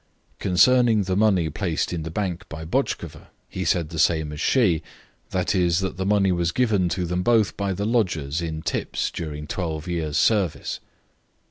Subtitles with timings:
[0.39, 4.81] Concerning the money placed in the bank by Botchkova, he said the same as she,
[5.29, 9.11] that is, that the money was given to them both by the lodgers in tips
[9.11, 10.79] during 12 years' service.